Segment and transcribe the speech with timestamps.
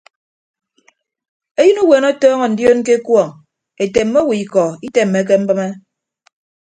[1.61, 3.27] Eyịn uweene ọtọọñọ ndioon ke ekuọñ
[3.83, 5.67] etemme owo ikọ itemmeke mbịme.